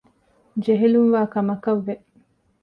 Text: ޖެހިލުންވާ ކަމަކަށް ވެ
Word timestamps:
ޖެހިލުންވާ 0.63 1.21
ކަމަކަށް 1.33 1.81
ވެ 1.85 1.93